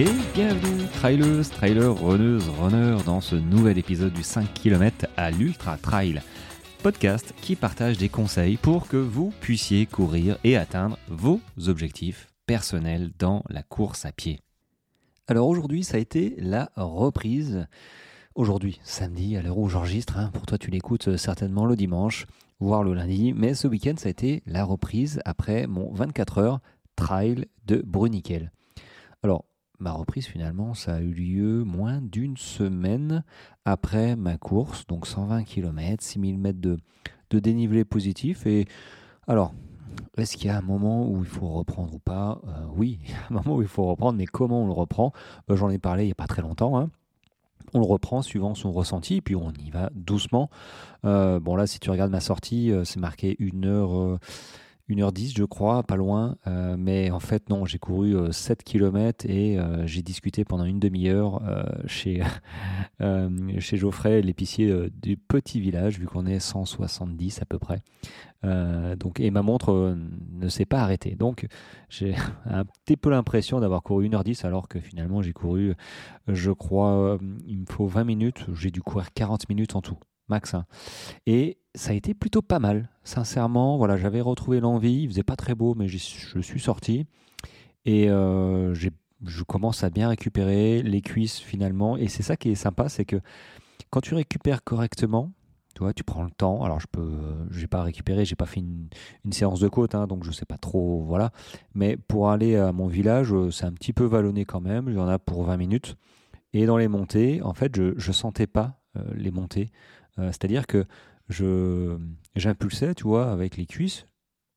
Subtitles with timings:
[0.00, 5.76] Et bienvenue, trailers, trailers, runneuses, runners, dans ce nouvel épisode du 5 km à l'Ultra
[5.76, 6.22] Trail,
[6.82, 13.10] podcast qui partage des conseils pour que vous puissiez courir et atteindre vos objectifs personnels
[13.18, 14.40] dans la course à pied.
[15.26, 17.66] Alors aujourd'hui, ça a été la reprise.
[18.34, 22.24] Aujourd'hui, samedi, à l'heure où j'enregistre, hein, pour toi tu l'écoutes certainement le dimanche,
[22.58, 26.60] voire le lundi, mais ce week-end ça a été la reprise après mon 24 heures
[26.96, 28.50] trail de Bruniquel.
[29.22, 29.44] Alors,
[29.80, 33.24] ma reprise finalement, ça a eu lieu moins d'une semaine
[33.64, 36.78] après ma course, donc 120 km, 6000 mètres de,
[37.38, 38.46] dénivelé positif.
[38.46, 38.66] Et
[39.26, 39.54] alors,
[40.16, 42.40] est-ce qu'il y a un moment où il faut reprendre ou pas?
[42.46, 44.72] Euh, Oui, il y a un moment où il faut reprendre, mais comment on le
[44.72, 45.12] reprend?
[45.48, 46.78] Ben, J'en ai parlé il n'y a pas très longtemps.
[46.78, 46.90] Hein.
[47.72, 50.50] On le reprend suivant son ressenti, puis on y va doucement.
[51.04, 54.18] Euh, bon là, si tu regardes ma sortie, euh, c'est marqué une heure
[54.90, 56.36] 1h10 je crois, pas loin.
[56.46, 60.64] Euh, mais en fait non, j'ai couru 7 euh, km et euh, j'ai discuté pendant
[60.64, 61.42] une demi-heure
[61.86, 62.22] chez,
[63.58, 67.80] chez Geoffrey, l'épicier du petit village, vu qu'on est 170 à peu près.
[68.96, 69.96] donc, et ma montre
[70.32, 71.14] ne s'est pas arrêtée.
[71.14, 71.46] Donc
[71.88, 75.74] j'ai un petit peu l'impression d'avoir couru 1h10 alors que finalement j'ai couru,
[76.28, 78.46] je crois, il me faut 20 minutes.
[78.54, 79.96] J'ai dû courir 40 minutes en tout
[80.30, 80.54] max.
[80.54, 80.64] Hein.
[81.26, 82.88] Et ça a été plutôt pas mal.
[83.04, 85.02] Sincèrement, voilà, j'avais retrouvé l'envie.
[85.02, 85.98] Il faisait pas très beau, mais je
[86.40, 87.06] suis sorti
[87.84, 91.96] et euh, je commence à bien récupérer les cuisses finalement.
[91.96, 93.16] Et c'est ça qui est sympa, c'est que
[93.90, 95.32] quand tu récupères correctement,
[95.74, 96.62] tu vois, tu prends le temps.
[96.64, 97.10] Alors je peux,
[97.50, 98.88] j'ai pas récupéré, j'ai pas fait une,
[99.32, 101.30] séance de côte, hein, donc je sais pas trop, voilà.
[101.74, 104.86] Mais pour aller à mon village, c'est un petit peu vallonné quand même.
[104.88, 105.96] Il y en a pour 20 minutes.
[106.52, 109.70] Et dans les montées, en fait, je, je sentais pas euh, les montées.
[110.20, 110.84] Euh, c'est-à-dire que
[111.28, 111.96] je
[112.36, 114.06] j'impulsais, tu vois, avec les cuisses,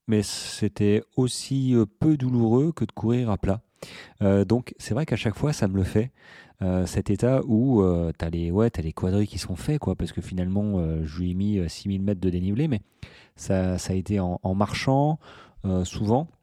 [0.08, 3.62] mais c'était aussi euh, peu douloureux que de courir à plat.
[4.22, 6.12] Euh, donc c'est vrai qu'à chaque fois ça me le fait.
[6.86, 7.84] cet état où
[8.18, 11.20] tu as les ouais as les quadrilles qui sont faits quoi parce que finalement je
[11.20, 12.80] lui ai mis 6000 mètres de dénivelé mais
[13.36, 15.20] ça, ça a été en, marchant
[15.84, 16.43] souvent euh,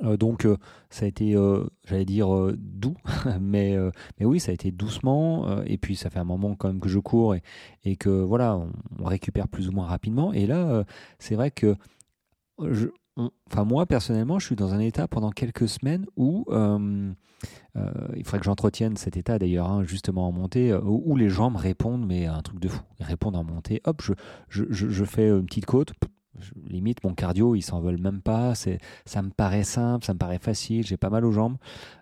[0.00, 0.56] donc euh,
[0.90, 2.96] ça a été, euh, j'allais dire, doux,
[3.40, 3.76] mais,
[4.18, 6.88] mais oui, ça a été doucement, et puis ça fait un moment quand même que
[6.88, 7.42] je cours et,
[7.84, 8.56] et que voilà,
[8.98, 10.32] on, récupère plus ou moins rapidement.
[10.32, 10.84] Et là,
[11.18, 11.76] c'est vrai que,
[12.70, 12.88] je,
[13.46, 18.44] enfin moi personnellement, je suis dans un état pendant quelques semaines où il faudrait que
[18.44, 22.42] j'entretienne cet état d'ailleurs, hein, justement en montée, où, les gens me répondent, mais un
[22.42, 22.82] truc de fou.
[22.98, 24.14] Ils répondent en montée, hop, je,
[24.48, 25.92] je, je fais une petite côte,
[26.66, 30.18] limite mon cardio ils s'en veulent même pas c'est ça me paraît simple ça me
[30.18, 31.56] paraît facile j'ai pas mal aux jambes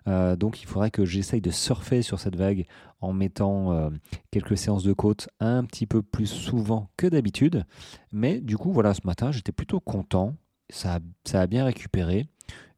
[0.07, 2.65] euh, donc il faudrait que j'essaye de surfer sur cette vague
[3.01, 3.89] en mettant euh,
[4.31, 7.65] quelques séances de côte un petit peu plus souvent que d'habitude
[8.11, 10.35] mais du coup voilà ce matin j'étais plutôt content
[10.69, 12.27] ça a, ça a bien récupéré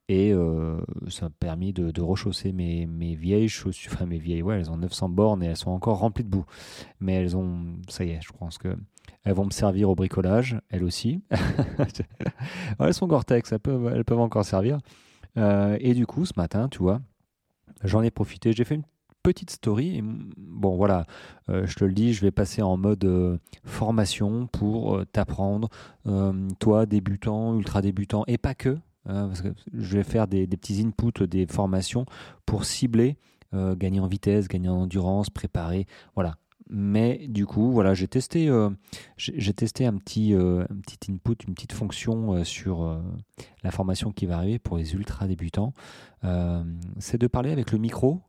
[0.09, 3.93] et euh, ça m'a permis de, de rechausser mes, mes, vieilles chaussures.
[3.93, 6.45] Enfin, mes vieilles, ouais, elles ont 900 bornes et elles sont encore remplies de boue.
[6.99, 8.75] Mais elles ont, ça y est, je pense que
[9.23, 11.21] elles vont me servir au bricolage, elles aussi.
[12.79, 14.79] elles sont Gore-Tex, elles peuvent, encore servir.
[15.37, 17.01] Euh, et du coup, ce matin, tu vois,
[17.83, 18.51] j'en ai profité.
[18.51, 18.83] J'ai fait une
[19.23, 20.01] petite story.
[20.03, 21.05] bon, voilà,
[21.49, 25.69] euh, je te le dis, je vais passer en mode euh, formation pour t'apprendre,
[26.59, 28.77] toi, débutant, ultra débutant, et pas que.
[29.05, 32.05] Hein, parce que je vais faire des, des, petits inputs, des formations
[32.45, 33.17] pour cibler,
[33.53, 35.85] gagner en vitesse, gagner en endurance, préparer.
[36.15, 36.35] Voilà,
[36.69, 38.69] mais du coup, voilà, j'ai testé, euh,
[39.55, 43.01] testé un petit, euh, un petit input, une petite fonction euh, sur
[43.63, 45.73] la formation qui va arriver pour les ultra débutants.
[46.99, 48.21] c'est de parler avec le micro,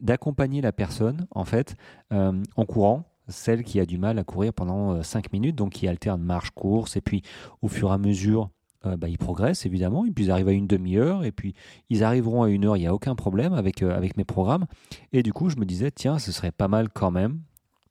[0.00, 1.76] d'accompagner la personne en fait
[2.10, 6.22] en courant celle qui a du mal à courir pendant 5 minutes, donc qui alterne
[6.22, 7.22] marche-course, et puis
[7.60, 8.48] au fur et à mesure,
[8.84, 11.54] bah, ils progressent évidemment, et puis ils arrivent à une demi-heure, et puis
[11.90, 14.66] ils arriveront à une heure, il n'y a aucun problème avec, avec mes programmes.
[15.12, 17.40] Et du coup, je me disais, tiens, ce serait pas mal quand même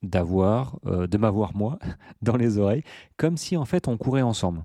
[0.02, 1.78] d'avoir, euh, de m'avoir moi
[2.22, 2.84] dans les oreilles,
[3.16, 4.64] comme si en fait on courait ensemble.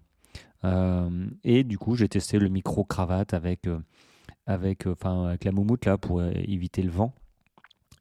[0.63, 3.79] Euh, et du coup, j'ai testé le micro cravate avec, euh,
[4.45, 7.13] avec, enfin, avec la moumoute là pour éviter le vent.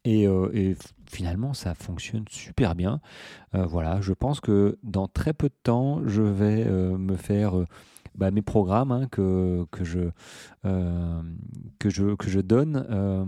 [0.04, 0.76] Et, et,
[1.06, 3.00] finalement, ça fonctionne super bien.
[3.52, 7.66] voilà, je pense que dans très peu de temps, je vais me faire
[8.14, 10.10] bah, mes programmes hein, que, que, je,
[10.64, 11.22] euh,
[11.78, 12.86] que, je, que je donne.
[12.90, 13.24] Euh,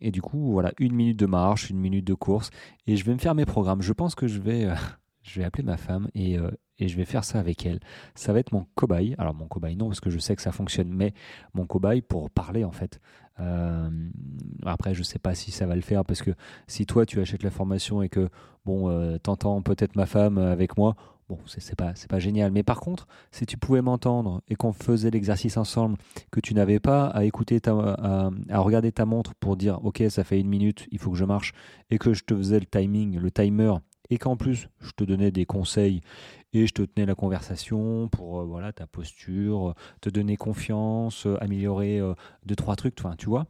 [0.00, 2.50] et du coup, voilà, une minute de marche, une minute de course.
[2.86, 3.82] Et je vais me faire mes programmes.
[3.82, 4.74] Je pense que je vais, euh,
[5.22, 6.38] je vais appeler ma femme et,
[6.80, 7.80] et je vais faire ça avec elle.
[8.14, 9.14] Ça va être mon cobaye.
[9.18, 11.14] Alors, mon cobaye, non, parce que je sais que ça fonctionne, mais
[11.54, 13.00] mon cobaye pour parler, en fait.
[14.66, 16.32] après, je sais pas si ça va le faire parce que
[16.66, 18.28] si toi tu achètes la formation et que
[18.66, 20.94] bon, t'entends peut-être ma femme avec moi,
[21.30, 22.50] bon, c'est pas, pas génial.
[22.50, 25.96] Mais par contre, si tu pouvais m'entendre et qu'on faisait l'exercice ensemble,
[26.30, 28.30] que tu n'avais pas à écouter, à,
[28.60, 31.52] regarder ta montre pour dire, ok, ça fait une minute, il faut que je marche,
[31.90, 33.74] et que je te faisais le timing, le timer,
[34.10, 36.00] et qu'en plus, je te donnais des conseils
[36.52, 42.00] et je te tenais la conversation pour voilà ta posture, te donner confiance, améliorer
[42.44, 43.46] deux trois trucs, tu vois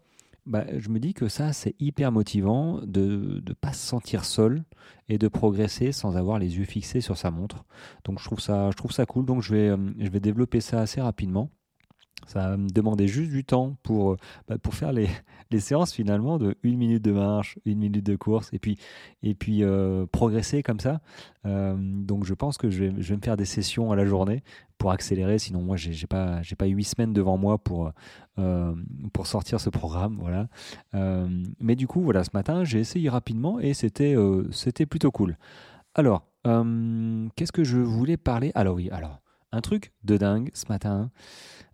[0.47, 4.65] bah, je me dis que ça, c'est hyper motivant de ne pas se sentir seul
[5.09, 7.65] et de progresser sans avoir les yeux fixés sur sa montre.
[8.05, 9.27] Donc je trouve ça, je trouve ça cool.
[9.27, 11.51] Donc je vais, euh, je vais développer ça assez rapidement.
[12.27, 14.17] Ça me demandait juste du temps pour, euh,
[14.47, 15.09] bah, pour faire les,
[15.51, 18.79] les, séances finalement de une minute de marche, une minute de course et puis,
[19.23, 21.01] et puis euh, progresser comme ça.
[21.47, 24.43] Euh, donc je pense que je vais, me faire des sessions à la journée
[24.79, 25.39] pour accélérer.
[25.39, 27.91] Sinon moi j'ai pas j'ai pas huit semaines devant moi pour
[29.13, 30.19] pour sortir ce programme.
[30.21, 30.49] Voilà.
[31.61, 34.15] mais du coup voilà ce matin j'ai essayé rapidement et c'était
[34.53, 35.37] c'était plutôt cool.
[35.95, 38.53] Alors qu'est-ce que je voulais parler?
[38.55, 39.21] Alors oui alors
[39.53, 41.11] un truc de dingue ce matin.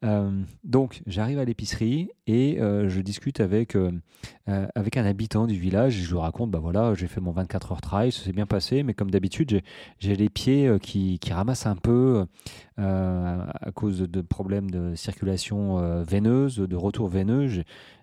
[0.04, 3.90] Euh, donc j'arrive à l'épicerie et euh, je discute avec, euh,
[4.46, 7.80] avec un habitant du village je lui raconte, bah voilà, j'ai fait mon 24 heures
[7.80, 9.62] trail, ça s'est bien passé, mais comme d'habitude,
[9.98, 12.26] j'ai les pieds qui, qui, ramassent un peu
[12.76, 17.48] à cause de problèmes de circulation veineuse, de retour veineux.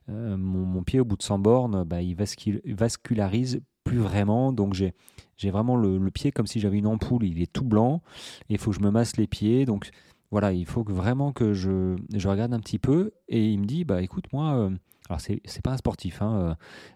[0.08, 3.62] Mon, mon, pied au bout de 100 bornes, bah, il vascularise
[3.94, 4.94] plus vraiment, donc j'ai
[5.38, 8.02] j'ai vraiment le, pied comme si j'avais une ampoule, il est tout blanc,
[8.50, 9.90] il faut que je me masse les pieds, donc
[10.32, 13.12] voilà, il faut vraiment que je, je, regarde un petit peu.
[13.28, 14.70] Et il me dit, bah écoute, moi, euh,
[15.10, 16.56] alors c'est, c'est pas un sportif, hein,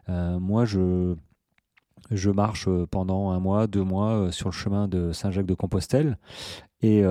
[0.10, 1.16] euh, euh, moi je,
[2.10, 6.18] je marche pendant un mois, deux mois sur le chemin de Saint-Jacques-de-Compostelle.
[6.82, 7.02] Et,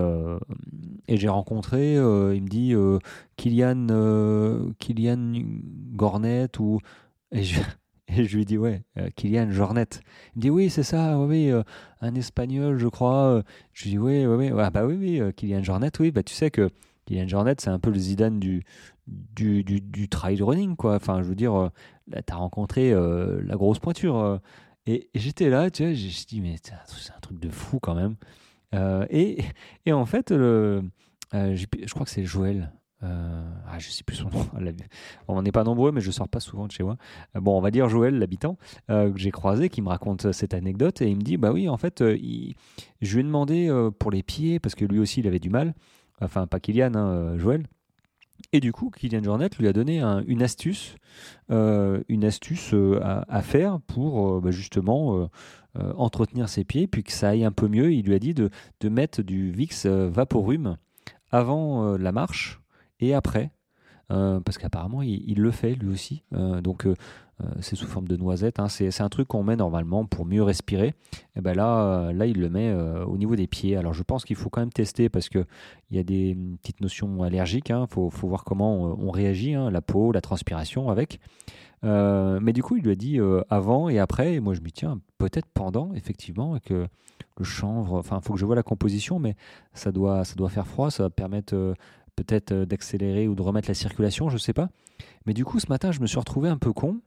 [1.09, 2.73] et j'ai rencontré, il me dit,
[3.37, 5.33] Kylian, Kylian
[5.94, 6.79] Gornet, ou.
[7.33, 7.61] Et je,
[8.17, 9.87] et je lui dis, ouais, euh, Kylian Jornet.
[10.35, 11.62] Il me dit, oui, c'est ça, oui, euh,
[12.00, 13.43] un espagnol, je crois.
[13.73, 16.23] Je lui dis, oui, oui, oui, ah, bah oui, oui, euh, Kylian Jornet, oui, bah
[16.23, 16.70] tu sais que
[17.06, 18.64] Kylian Jornet, c'est un peu le Zidane du,
[19.06, 20.94] du, du, trail running, quoi.
[20.94, 21.70] Enfin, je veux dire,
[22.08, 24.41] là, t'as rencontré la grosse pointure.
[24.87, 28.17] et, j'étais là, tu vois, j'ai dit, mais c'est un truc de fou quand même.
[29.11, 29.44] et,
[29.85, 30.85] et en fait, le,
[31.32, 32.73] je crois que c'est Joël,
[33.03, 34.47] euh, ah, je sais plus son nom.
[35.29, 36.97] On n'est pas nombreux, mais je sors pas souvent de chez moi.
[37.37, 38.57] Euh, bon, on va dire Joël, l'habitant
[38.91, 41.69] euh, que j'ai croisé, qui me raconte cette anecdote et il me dit bah oui,
[41.69, 45.39] en fait, je lui ai demandé pour les pieds parce que lui aussi il avait
[45.39, 45.75] du mal.
[46.21, 47.67] Enfin, pas Kylian, hein, Joël.
[48.53, 50.97] Et du coup, Kylian Jornet lui a donné une astuce,
[51.51, 55.29] une astuce à, faire pour bah, justement
[55.75, 57.93] entretenir ses pieds, puis que ça aille un peu mieux.
[57.93, 58.51] Il lui a dit de,
[58.81, 60.77] de mettre du Vicks Vaporum
[61.31, 62.61] avant la marche
[63.01, 63.51] et après.
[64.13, 66.23] Euh, parce qu'apparemment il, le fait lui aussi.
[66.33, 66.95] Euh, donc euh,
[67.61, 68.61] c'est sous forme de noisette.
[68.61, 68.69] Hein.
[68.69, 70.95] C'est, un truc qu'on met normalement pour mieux respirer.
[71.35, 73.77] Et ben là, là il le met au niveau des pieds.
[73.77, 75.45] Alors je pense qu'il faut quand même tester parce que
[75.91, 77.69] il y a des petites notions allergiques.
[77.71, 77.87] Il hein.
[77.89, 79.71] faut, voir comment on réagit, hein.
[79.71, 81.21] la peau, la transpiration avec.
[81.83, 83.19] mais du coup, il lui a dit
[83.51, 84.35] avant et après.
[84.35, 86.87] Et moi, je me tiens, peut-être pendant, effectivement, que
[87.39, 89.37] le chanvre, enfin, il faut que je vois la composition, mais
[89.75, 91.75] ça doit, ça doit faire froid, ça va permettre
[92.17, 94.69] peut-être euh, d'accélérer ou de remettre la circulation, je ne sais pas.
[95.27, 97.01] Mais du coup, ce matin, je me suis retrouvé un peu con.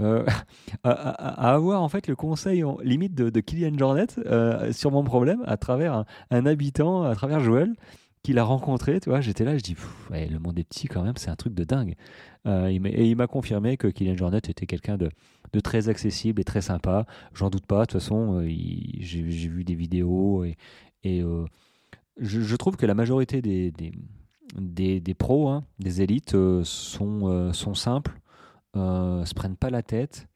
[0.00, 0.24] Euh,
[0.84, 5.42] à, avoir en fait le conseil en, limite de, Kylian Jornet euh, sur mon problème
[5.46, 7.74] à travers un, habitant, à travers Joël,
[8.22, 9.00] qu'il a rencontré.
[9.00, 9.76] Tu vois, j'étais là, je dis,
[10.10, 11.94] le monde est petit quand même, c'est un truc de dingue.
[12.46, 15.10] et il m'a confirmé que Kylian Jornet était quelqu'un de,
[15.52, 17.04] de, très accessible et très sympa.
[17.34, 17.80] J'en doute pas.
[17.80, 20.56] De toute façon, j'ai vu des vidéos et,
[22.18, 23.72] je, trouve que la majorité des,
[24.52, 28.20] des pros, hein, des élites, euh, sont, euh, sont simples,
[28.76, 30.28] euh, se prennent pas la tête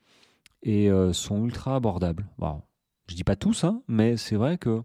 [0.63, 2.27] et sont ultra abordables.
[3.07, 4.83] Je dis pas tous, hein, mais c'est vrai que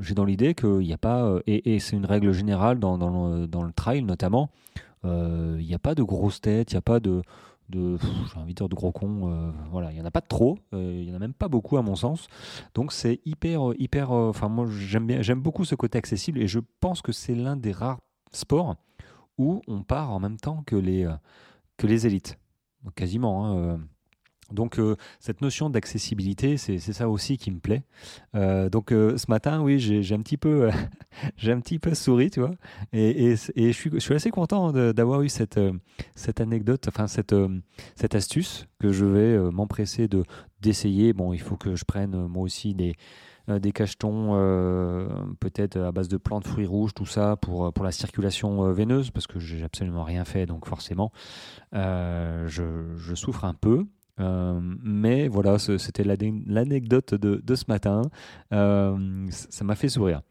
[0.00, 3.48] j'ai dans l'idée qu'il n'y a pas, et, c'est une règle générale dans, dans, le,
[3.48, 4.50] dans trail notamment,
[5.02, 7.22] il n'y a pas de grosses têtes, il n'y a pas de,
[7.68, 7.96] de
[8.32, 11.08] j'ai envie de gros cons euh, voilà il y en a pas trop euh, il
[11.08, 12.28] y en a même pas beaucoup à mon sens.
[12.74, 16.46] Donc c'est hyper euh, hyper enfin moi j'aime bien j'aime beaucoup ce côté accessible et
[16.46, 18.00] je pense que c'est l'un des rares
[18.32, 18.76] sports
[19.38, 21.08] où on part en même temps que les
[21.76, 22.38] que les élites.
[22.94, 23.80] Quasiment hein,
[24.54, 27.82] donc euh, cette notion d'accessibilité, c'est ça aussi qui me plaît.
[28.34, 30.70] Euh, donc euh, ce matin, oui, j'ai un petit peu,
[31.36, 32.54] j'ai un petit peu souri, tu vois,
[32.92, 35.60] et, et, je, suis, je, suis, assez content d'avoir eu cette,
[36.14, 37.34] cette anecdote, enfin cette,
[37.96, 40.24] cette astuce que je vais m'empresser de
[40.60, 41.12] d'essayer.
[41.12, 42.94] Bon, il faut que je prenne moi aussi des
[43.46, 44.30] des cachetons
[45.38, 49.26] peut-être à base de plantes, fruits rouges, tout ça pour, pour la circulation veineuse, parce
[49.26, 51.12] que j'ai absolument rien fait, donc forcément
[51.74, 53.84] je, je souffre un peu.
[54.18, 58.02] Mais voilà, c'était l'anecdote de, ce matin.
[58.50, 60.22] ça m'a fait sourire.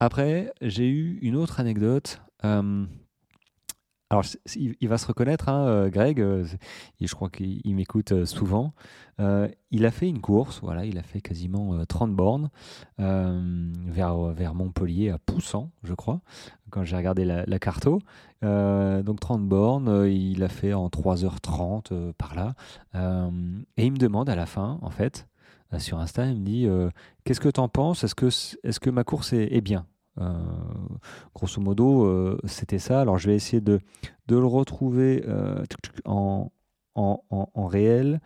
[0.00, 2.20] Après, j'ai eu une autre anecdote.
[4.12, 4.24] Alors,
[4.56, 6.44] il va se reconnaître, hein, euh, Greg, euh,
[7.00, 8.74] je crois qu'il m'écoute euh, souvent.
[9.70, 12.50] il a fait une course, voilà, il a fait quasiment 30 bornes
[12.98, 16.22] vers, vers Montpellier, à Poussan, je crois,
[16.70, 18.00] quand j'ai regardé la, la carto.
[18.42, 22.54] donc 30 bornes, il a fait en 3h30 par là.
[23.76, 25.28] et il me demande à la fin, en fait,
[25.78, 26.68] sur Insta, il me dit
[27.24, 28.04] Qu'est-ce que tu en penses?
[28.04, 29.86] Est-ce que, est que ma course est bien?
[30.20, 30.32] Euh,
[31.34, 33.00] grosso modo, euh, c'était ça.
[33.00, 33.80] Alors, je vais essayer de,
[34.28, 35.64] le retrouver euh,
[36.04, 36.50] en,
[36.94, 38.20] en, en, réel.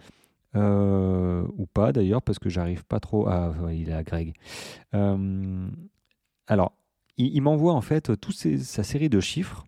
[0.55, 3.55] ou pas d'ailleurs, parce que j'arrive pas trop à.
[3.73, 4.35] il est à Greg.
[6.47, 6.73] alors,
[7.17, 9.65] il, m'envoie en fait toute sa série de chiffres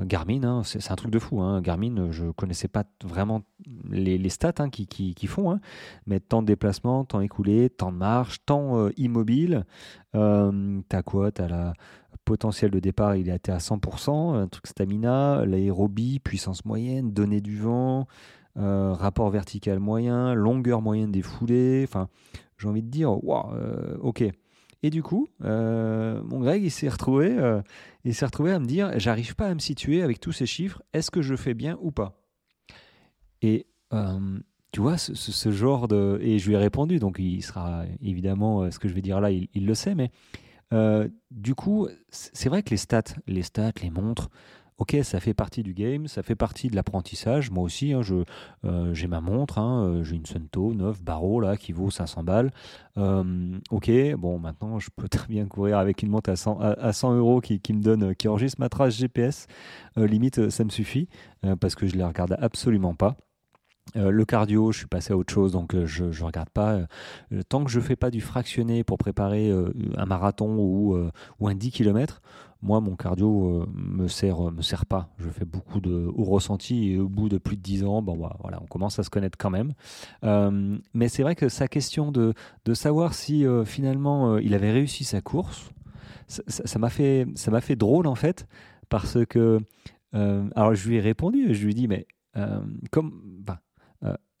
[0.00, 1.40] Garmin, hein, c'est un truc de fou.
[1.40, 1.60] Hein.
[1.60, 3.42] Garmin, je connaissais pas vraiment
[3.90, 5.60] les, stats hein, qui, qui, font, hein.
[6.06, 9.64] mais temps de déplacement, temps écoulé, temps de marche, temps euh, immobile.
[10.14, 11.30] Euh, as quoi?
[11.30, 11.74] T'as la
[12.24, 17.58] potentiel de départ, il est à 100%, un truc stamina, l'aérobie, puissance moyenne, données du
[17.58, 18.06] vent,
[18.56, 21.84] euh, rapport vertical moyen, longueur moyenne des foulées.
[21.86, 22.08] Enfin,
[22.58, 23.52] j'ai envie de dire, waouh,
[24.00, 24.24] ok.
[24.82, 27.62] Et du coup, euh, mon Greg, il s'est retrouvé, euh,
[28.04, 30.82] il s'est retrouvé à me dire, j'arrive pas à me situer avec tous ces chiffres.
[30.92, 32.20] Est-ce que je fais bien ou pas?
[33.42, 34.38] Et euh,
[34.72, 38.78] tu vois, ce, genre de, et je lui ai répondu, donc il sera évidemment, ce
[38.78, 40.10] que je vais dire là, il, il le sait, mais
[41.30, 44.30] du coup, c'est vrai que les stats, les stats, les montres,
[44.78, 47.50] ok, ça fait partie du game, ça fait partie de l'apprentissage.
[47.50, 48.02] Moi aussi, hein,
[48.64, 52.24] euh, j'ai ma montre, hein, euh, j'ai une Sunto 9 barreaux là, qui vaut 500
[52.24, 52.50] balles.
[52.98, 56.92] Euh, ok, bon, maintenant, je peux très bien courir avec une montre à 100, à
[56.92, 59.46] 100 euros qui, me donne, qui enregistre ma trace GPS.
[59.96, 61.08] limite, ça me suffit
[61.60, 63.16] parce que je ne les regarde absolument pas.
[63.94, 66.80] le cardio, je suis passé à autre chose, donc je ne regarde pas.
[67.48, 69.50] tant que je fais pas du fractionné pour préparer
[69.96, 72.20] un marathon ou un 10 km,
[72.62, 75.08] moi, mon cardio euh, me sert, euh, me sert pas.
[75.18, 78.16] Je fais beaucoup de au ressenti et au bout de plus de 10 ans, bon,
[78.16, 79.74] bah, voilà, on commence à se connaître quand même.
[80.24, 85.04] Euh, mais c'est vrai que sa question de, de savoir si finalement il avait réussi
[85.04, 85.70] sa course,
[86.28, 88.46] ça m'a fait, ça m'a fait drôle en fait,
[88.88, 89.58] parce que
[90.12, 92.06] alors je lui ai répondu, je lui ai dit mais
[92.90, 93.44] comme,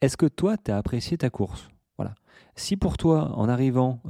[0.00, 1.68] est-ce que toi tu as apprécié ta course?
[1.98, 2.14] Voilà.
[2.54, 4.00] Si pour toi, en arrivant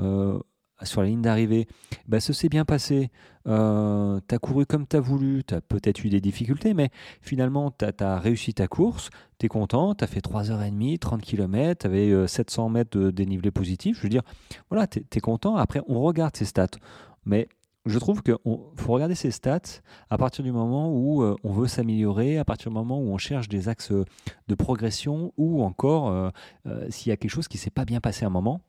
[0.84, 1.66] sur la ligne d'arrivée,
[2.08, 3.10] bah, ça s'est bien passé,
[3.48, 6.90] euh, tu as couru comme tu as voulu, tu as peut-être eu des difficultés, mais
[7.20, 11.80] finalement, tu as, réussi ta course, tu es content, tu as fait 3h30, 30 km,
[11.80, 13.98] tu avais 700 mètres de dénivelé positif.
[13.98, 14.22] Je veux dire,
[14.70, 15.56] voilà, tu es, content.
[15.56, 16.66] Après, on regarde ces stats.
[17.24, 17.48] Mais
[17.84, 21.66] je trouve qu'il faut regarder ces stats à partir du moment où euh, on veut
[21.66, 26.30] s'améliorer, à partir du moment où on cherche des axes de progression ou encore euh,
[26.90, 28.60] s'il y a quelque chose qui s'est pas bien passé à un moment.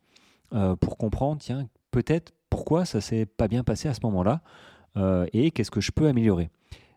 [0.79, 4.41] pour comprendre, tiens, peut-être pourquoi ça s'est pas bien passé à ce moment-là
[4.97, 6.49] euh, et qu'est-ce que je peux améliorer.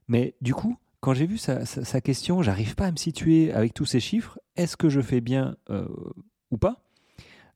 [0.08, 3.74] Mais du coup, quand j'ai vu sa, sa, question, j'arrive pas à me situer avec
[3.74, 4.40] tous ces chiffres.
[4.56, 5.86] Est-ce que je fais bien euh,
[6.50, 6.82] ou pas?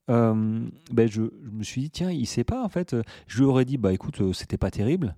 [0.09, 1.21] Euh, ben je,
[1.51, 2.95] me suis dit tiens il sait pas en fait
[3.27, 5.15] je lui aurais dit bah écoute c'était pas terrible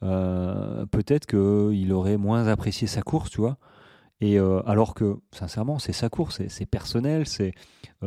[0.00, 3.58] peut-être qu'il aurait moins apprécié sa course tu vois
[4.26, 7.52] et alors que sincèrement c'est sa course c'est personnel c'est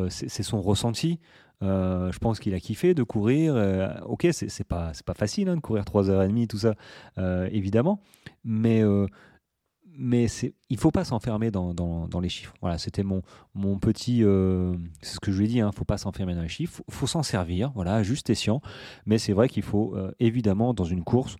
[0.10, 1.20] c'est son ressenti
[1.64, 3.56] euh, je pense qu'il a kiffé de courir.
[3.56, 6.76] Euh, ok, c'est pas, pas facile hein, de courir 3h30, tout ça,
[7.18, 8.00] euh, évidemment.
[8.44, 8.82] Mais,
[9.98, 10.28] mais
[10.70, 12.54] il faut pas s'enfermer dans, les chiffres.
[12.62, 13.22] Voilà, c'était mon,
[13.80, 14.20] petit.
[15.02, 16.82] c'est ce que je lui ai dit, il hein, faut pas s'enfermer dans les chiffres.
[16.88, 18.62] Il faut, s'en servir, voilà, juste escient.
[19.06, 21.36] Mais c'est vrai qu'il faut, évidemment, dans une course,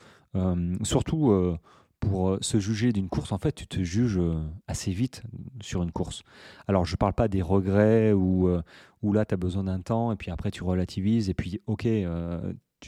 [0.84, 1.58] surtout
[2.00, 5.24] pour euh, se juger d'une course, en fait, tu te juges euh, assez vite
[5.62, 6.24] sur une course.
[6.68, 8.62] Alors, je ne parle pas des regrets où, euh,
[9.02, 11.88] où là, tu as besoin d'un temps et puis après, tu relativises et puis, ok,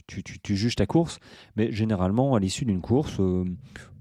[0.08, 1.20] tu, tu, juges ta course.
[1.56, 3.20] Mais généralement, à l'issue d'une course,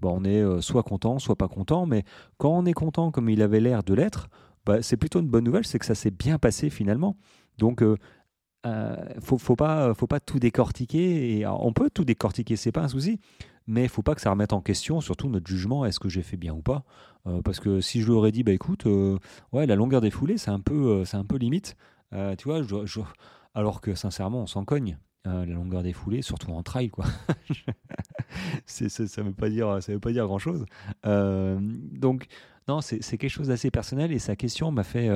[0.01, 1.87] bah, on est soit content, soit pas content.
[1.87, 2.05] Mais
[2.37, 4.29] quand on est content, comme il avait l'air de l'être,
[4.67, 7.17] bah, c'est plutôt une bonne nouvelle, c'est que ça s'est bien passé finalement.
[7.57, 7.83] Donc,
[8.67, 11.47] euh, faut, faut pas, faut pas tout décortiquer.
[11.47, 13.21] On peut tout décortiquer, c'est pas un souci
[13.69, 16.23] mais il faut pas que ça remette en question surtout notre jugement est-ce que j'ai
[16.23, 16.83] fait bien ou pas.
[17.27, 19.19] Euh, parce que si je lui aurais dit bah écoute euh,
[19.53, 21.77] ouais la longueur des foulées c'est un peu euh, c'est un peu limite
[22.39, 22.63] tu vois
[23.55, 27.05] alors que sincèrement on s'en cogne la longueur des foulées surtout en trail quoi.
[28.67, 30.65] C'est, ça veut pas dire ça veut pas dire grand chose
[31.05, 32.27] donc
[32.67, 35.11] non c'est, c'est quelque chose d'assez personnel et sa question m'a fait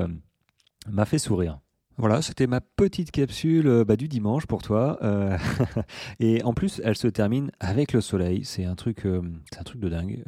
[0.86, 1.60] m'a fait sourire
[2.02, 4.98] voilà, c'était ma petite capsule euh, bah, du dimanche pour toi.
[5.02, 5.38] Euh,
[6.18, 8.44] et en plus, elle se termine avec le soleil.
[8.44, 10.24] C'est un truc, euh, c'est un truc de dingue.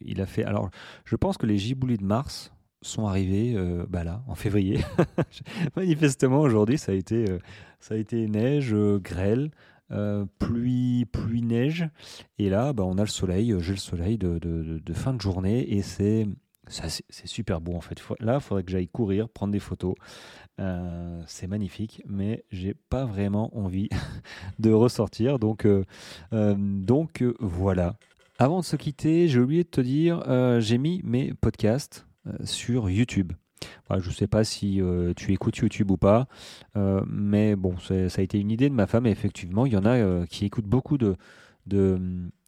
[0.00, 0.42] il a fait.
[0.42, 0.70] Alors,
[1.04, 2.52] je pense que les giboulis de Mars
[2.82, 3.56] sont arrivés
[3.88, 4.80] bah là, en février.
[5.76, 7.26] Manifestement, aujourd'hui, ça, a été
[7.78, 9.52] ça a été neige, grêle,
[10.40, 11.88] pluie, pluie, neige.
[12.38, 15.76] Et là, bah, on a le soleil, j'ai le soleil de, de, fin de journée
[15.76, 16.26] et c'est
[16.68, 18.00] c'est super beau en fait.
[18.20, 19.94] Là, il faudrait que j'aille courir, prendre des photos.
[20.60, 23.88] Euh, c'est magnifique, mais j'ai pas vraiment envie
[24.58, 25.38] de ressortir.
[25.38, 25.84] Donc, euh,
[26.32, 27.96] euh, donc voilà.
[28.38, 30.22] Avant de se quitter, j'ai oublié de te dire,
[30.60, 32.06] j'ai mis mes podcasts
[32.42, 33.32] sur YouTube.
[33.88, 34.80] je ne sais pas si
[35.14, 36.26] tu écoutes YouTube ou pas,
[37.06, 39.06] mais bon, ça a été une idée de ma femme.
[39.06, 41.16] Effectivement, il y en a qui écoutent beaucoup de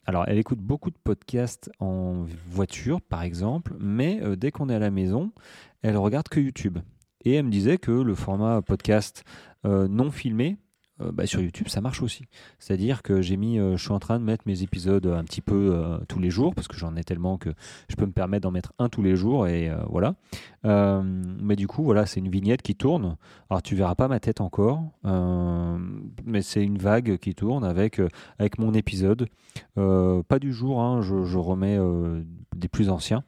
[0.06, 4.74] alors, elle écoute beaucoup de podcasts en voiture, par exemple, mais euh, dès qu'on est
[4.74, 5.32] à la maison,
[5.82, 6.78] elle regarde que YouTube.
[7.24, 9.24] Et elle me disait que le format podcast
[9.64, 10.58] euh, non filmé,
[11.02, 12.24] euh, bah, sur YouTube, ça marche aussi.
[12.58, 15.42] C'est-à-dire que j'ai mis, euh, je suis en train de mettre mes épisodes un petit
[15.42, 17.50] peu euh, tous les jours parce que j'en ai tellement que
[17.88, 20.14] je peux me permettre d'en mettre un tous les jours et voilà.
[20.64, 23.16] mais du coup, voilà, c'est une vignette qui tourne.
[23.50, 24.82] Alors tu verras pas ma tête encore,
[26.24, 28.00] mais c'est une vague qui tourne avec
[28.38, 29.28] avec mon épisode.
[29.74, 31.78] pas du jour, hein, je, remets
[32.54, 33.22] des plus anciens.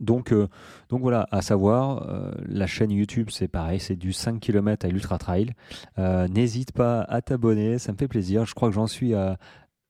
[0.00, 0.48] Donc, euh,
[0.88, 4.88] donc voilà, à savoir, euh, la chaîne YouTube, c'est pareil, c'est du 5 km à
[4.88, 5.52] l'Ultra Trail.
[5.98, 8.44] Euh, n'hésite pas à t'abonner, ça me fait plaisir.
[8.46, 9.38] Je crois que j'en suis à,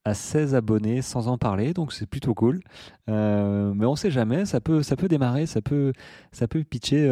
[0.05, 2.61] à 16 abonnés sans en parler, donc c'est plutôt cool.
[3.09, 5.93] mais on sait jamais, ça peut, ça peut démarrer, ça peut,
[6.33, 7.07] ça peut pitcher.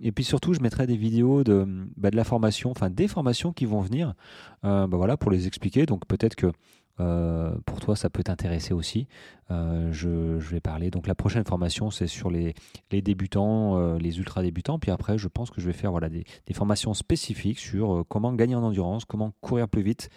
[0.00, 3.52] et puis surtout, je mettrai des vidéos de, bah, de la formation, enfin des formations
[3.52, 4.14] qui vont venir,
[4.62, 5.86] bah, voilà, pour les expliquer.
[5.86, 6.52] Donc peut-être que
[7.00, 9.06] euh, pour toi, ça peut t'intéresser aussi.
[9.50, 10.90] Euh, je, vais parler.
[10.90, 12.54] Donc, la prochaine formation, c'est sur les,
[12.90, 14.78] débutants, euh, les ultra débutants.
[14.78, 18.54] Puis après, je pense que je vais faire voilà, des, formations spécifiques sur comment gagner
[18.54, 20.10] en endurance, comment courir plus vite,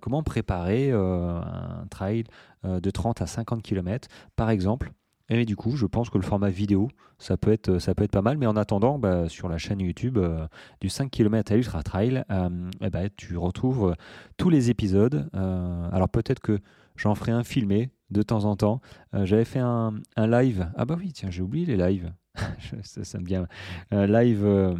[0.00, 2.24] comment préparer un trail
[2.64, 4.92] de 30 à 50 km, par exemple.
[5.30, 8.36] Et du coup, je pense que le format vidéo, ça peut être, pas mal.
[8.36, 10.46] Mais en attendant, bah, sur la chaîne YouTube euh,
[10.80, 13.94] du 5 km à Ultra Trail, euh, eh ben, tu retrouves
[14.36, 15.30] tous les épisodes.
[15.34, 16.58] Euh, alors peut-être que
[16.96, 18.80] j'en ferai un filmé de temps en temps.
[19.12, 20.68] J'avais fait un, live.
[20.76, 22.12] Ah bah oui, tiens, j'ai oublié les lives.
[22.82, 23.46] ça, me vient.
[23.90, 24.74] live, euh,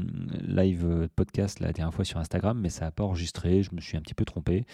[0.47, 3.63] live euh, podcast la dernière fois sur Instagram, mais ça n'a pas enregistré.
[3.63, 4.67] Je me suis un petit peu trompé.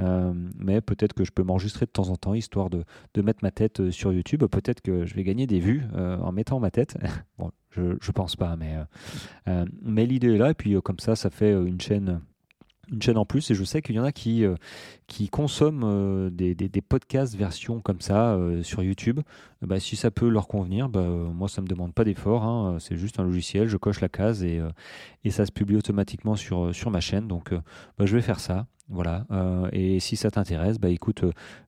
[0.00, 3.40] Euh, mais peut-être que je peux m'enregistrer de temps en temps, histoire de, de mettre
[3.42, 4.44] ma tête sur YouTube.
[4.44, 6.96] Peut-être que je vais gagner des vues en mettant ma tête.
[7.38, 8.76] bon, je ne pense pas, mais,
[9.82, 10.50] mais l'idée est là.
[10.50, 12.20] Et puis comme ça, ça fait une chaîne
[12.90, 14.54] une chaîne en plus et je sais qu'il y en a qui, euh,
[15.06, 19.20] qui consomment euh, des, des, podcasts version comme ça euh, sur YouTube.
[19.62, 22.78] Bah, si ça peut leur convenir, bah, moi ça me demande pas d'effort, hein.
[22.80, 24.60] c'est juste un logiciel, je coche la case et,
[25.24, 27.28] et ça se publie automatiquement sur, sur ma chaîne.
[27.28, 28.66] Donc bah, je vais faire ça.
[28.92, 29.24] Voilà.
[29.72, 31.24] et si ça t'intéresse, bah écoute,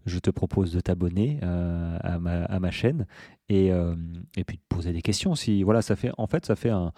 [0.06, 3.06] je te propose de t'abonner à, ma, à ma chaîne
[3.48, 5.36] et, et puis de poser des questions.
[5.36, 6.92] Si voilà, ça fait en fait ça fait un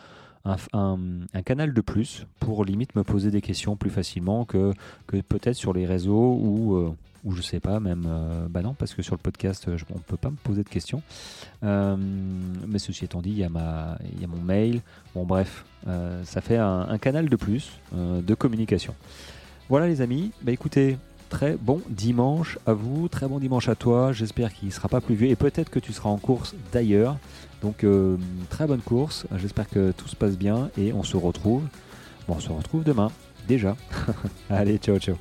[0.44, 0.96] un,
[1.44, 4.72] canal de plus pour limite me poser des questions plus facilement que,
[5.06, 8.04] peut-être sur les réseaux ou, euh, ou je sais pas, même.
[8.06, 10.68] Euh, bah non, parce que sur le podcast, on ne peut pas me poser de
[10.68, 11.02] questions.
[11.62, 11.96] Euh,
[12.66, 14.82] mais ceci étant dit, il y, a ma, il y a mon mail.
[15.14, 15.64] Bon, bref,
[16.24, 18.94] ça fait un, canal de plus de communication.
[19.70, 20.32] Voilà, les amis.
[20.42, 24.12] Bah écoutez, très bon dimanche à vous, très bon dimanche à toi.
[24.12, 27.16] J'espère qu'il ne sera pas plus vieux et peut-être que tu seras en course d'ailleurs.
[27.62, 28.16] Donc euh,
[28.50, 31.62] très bonne course, j'espère que tout se passe bien et on se retrouve.
[32.28, 33.10] Bon, on se retrouve demain,
[33.48, 33.76] déjà.
[34.50, 35.16] Allez, ciao ciao.